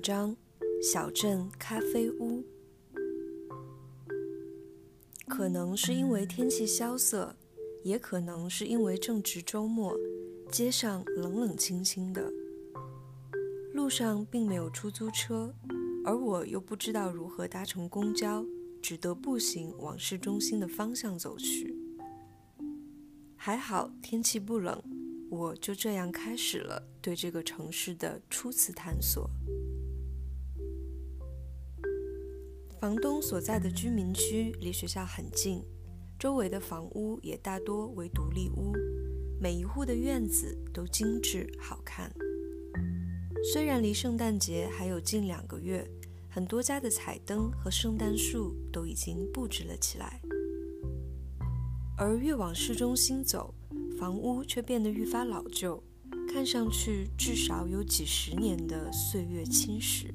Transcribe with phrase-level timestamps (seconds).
[0.00, 0.34] 章：
[0.82, 2.42] 小镇咖啡屋。
[5.28, 7.36] 可能是因为天气萧瑟，
[7.84, 9.94] 也可能是因为正值周末，
[10.50, 12.32] 街上冷冷清清的，
[13.72, 15.54] 路上并没有出租车，
[16.04, 18.44] 而我又不知道如何搭乘公交，
[18.82, 21.76] 只得步行往市中心的方向走去。
[23.36, 24.82] 还好天气不冷。
[25.30, 29.30] 我就这样开始了对这个城市的初次探索。
[32.80, 35.62] 房东所在的居民区离学校很近，
[36.18, 38.72] 周围的房屋也大多为独立屋，
[39.38, 42.10] 每一户的院子都精致好看。
[43.52, 45.86] 虽然离圣诞节还有近两个月，
[46.30, 50.22] 很多家的彩灯和圣诞树都已经布置了起来，
[51.98, 53.54] 而越往市中心走。
[53.98, 55.82] 房屋却变得愈发老旧，
[56.32, 60.06] 看上去至少有几十年的岁月侵蚀。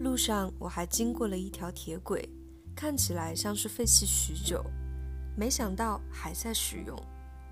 [0.00, 2.26] 路上我还经过了一条铁轨，
[2.74, 4.64] 看起来像是废弃许久，
[5.36, 6.98] 没想到还在使用。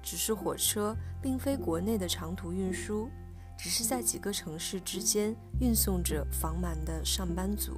[0.02, 3.10] 只是火车并非国内的长途运输，
[3.58, 7.76] 只是在几个城市之间运送着房满的上班族。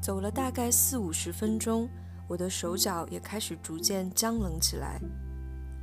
[0.00, 1.88] 走了大概四五十分钟。
[2.28, 5.00] 我的手脚也开始逐渐僵冷起来。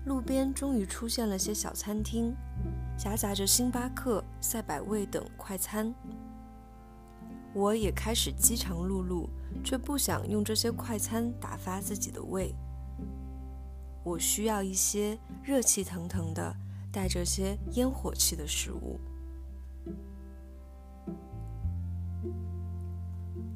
[0.05, 2.35] 路边终于出现了些小餐厅，
[2.97, 5.94] 夹杂着星巴克、赛百味等快餐。
[7.53, 9.27] 我也开始饥肠辘辘，
[9.63, 12.55] 却不想用这些快餐打发自己的胃。
[14.03, 16.55] 我需要一些热气腾腾的、
[16.91, 19.00] 带着些烟火气的食物。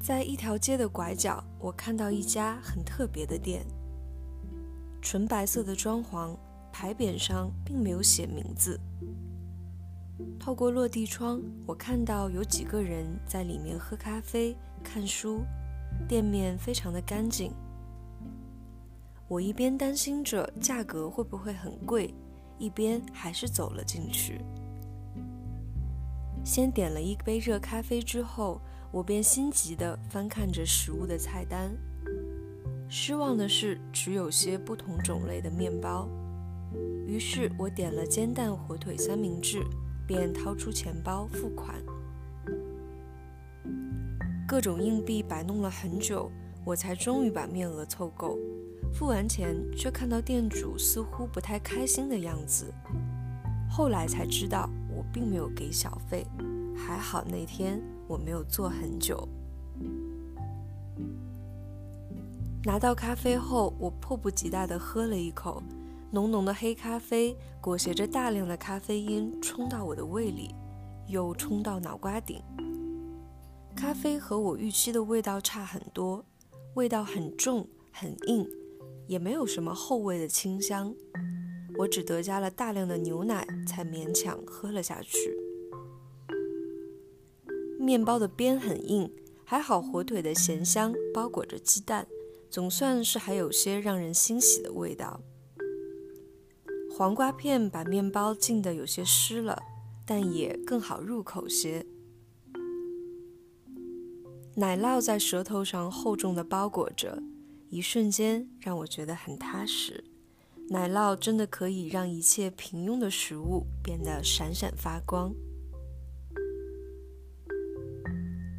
[0.00, 3.66] 在一条街的拐角，我看到一家很特别的店。
[5.02, 6.36] 纯白色的装潢，
[6.72, 8.80] 牌匾上并没有写名字。
[10.38, 15.42] 透过落地窗，我看到有几个人在里面喝咖啡、看书，
[16.08, 17.52] 店面非常的干净。
[19.28, 22.14] 我一边担心着价格会不会很贵，
[22.58, 24.40] 一边还是走了进去。
[26.44, 28.60] 先点了一杯热咖啡之后。
[28.90, 31.76] 我便心急地翻看着食物的菜单，
[32.88, 36.08] 失望的是只有些不同种类的面包。
[37.06, 39.62] 于是我点了煎蛋火腿三明治，
[40.08, 41.76] 便掏出钱包付款。
[44.48, 46.32] 各种硬币摆弄了很久，
[46.64, 48.38] 我才终于把面额凑够。
[48.94, 52.72] 付完钱，却看到店主似乎不太开心的样子。
[53.68, 56.26] 后来才知道，我并没有给小费。
[56.74, 59.28] 还好那天我没有坐很久。
[62.64, 65.62] 拿到咖啡后，我迫不及待地喝了一口，
[66.10, 70.54] 浓浓的黑咖啡裹挟着大量的咖啡因冲到我的胃里，
[71.06, 72.42] 又冲到脑瓜顶。
[73.76, 76.24] 咖啡和我预期的味道差很多，
[76.74, 78.48] 味道很重很硬，
[79.06, 80.94] 也没有什么后味的清香。
[81.76, 85.36] 我只得加了大量的牛奶，才勉强喝了下去。
[87.78, 89.12] 面包的边很硬，
[89.44, 92.06] 还好火腿的咸香包裹着鸡蛋，
[92.50, 95.20] 总算是还有些让人欣喜的味道。
[96.98, 99.62] 黄瓜片把面包浸得有些湿了，
[100.04, 101.86] 但也更好入口些。
[104.56, 107.22] 奶酪在舌头上厚重的包裹着，
[107.68, 110.02] 一瞬间让我觉得很踏实。
[110.70, 115.32] 奶酪真的可以让一切平庸的食物变得闪闪发光。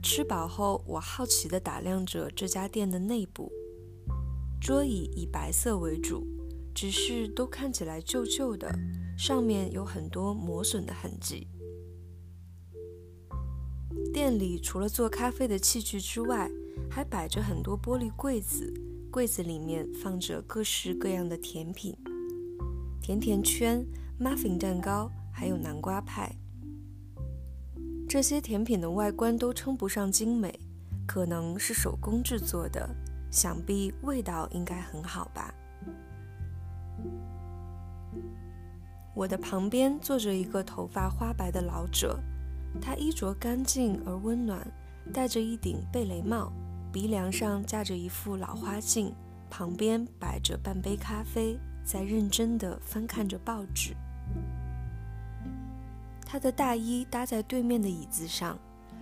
[0.01, 3.51] 吃饱后，我好奇地打量着这家店的内部。
[4.61, 6.25] 桌椅以白色为主，
[6.81, 8.73] 只是都看起来旧旧的，
[9.17, 11.45] 上面有很多磨损的痕迹。
[14.13, 16.49] 店里除了做咖啡的器具之外，
[16.89, 18.73] 还摆着很多玻璃柜子，
[19.11, 21.93] 柜子里面放着各式各样的甜品：
[23.01, 23.85] 甜甜圈、
[24.17, 26.33] muffin 蛋糕，还有南瓜派。
[28.07, 30.57] 这些甜品的外观都称不上精美，
[31.05, 32.89] 可能是手工制作的，
[33.29, 35.53] 想必味道应该很好吧。
[39.15, 42.19] 我的旁边坐着一个头发花白的老者，
[42.81, 44.65] 他衣着干净而温暖，
[45.13, 46.53] 戴着一顶贝雷帽，
[46.91, 49.13] 鼻梁上架着一副老花镜，
[49.49, 53.95] 旁边摆着半杯咖啡，在认真地翻看着报纸。
[56.25, 58.57] 他的大衣搭在对面的椅子上，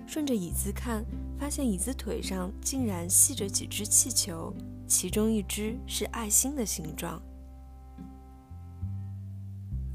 [0.07, 1.03] 顺着椅子看，
[1.37, 4.53] 发现椅子腿上竟然系着几只气球，
[4.87, 7.21] 其中一只是爱心的形状。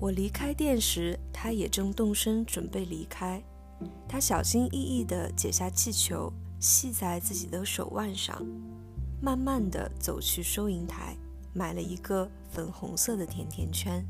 [0.02, 3.40] 我离开店时，他也正动身准备离开。
[4.08, 8.44] 他小心翼翼地解下气球，系在自己的手腕上，
[9.20, 11.16] 慢慢地走去收银台，
[11.52, 14.04] 买了一个粉红色的甜甜圈。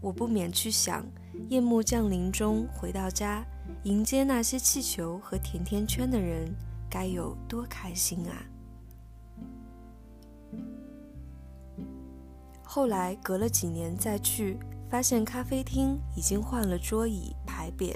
[0.00, 1.06] 我不免去想，
[1.48, 3.46] 夜幕降临中回到家，
[3.84, 6.52] 迎接那些气球和甜甜圈的人，
[6.90, 8.34] 该有多开心啊！
[12.72, 14.56] 后来隔了几年再去，
[14.88, 17.92] 发现咖啡厅已经换了桌椅牌匾，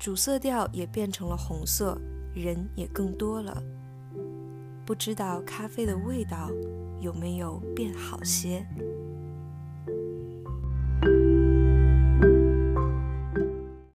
[0.00, 1.96] 主色调也变成了红色，
[2.34, 3.62] 人也更多了。
[4.84, 6.50] 不知道咖啡的味道
[7.00, 8.66] 有没有变好些？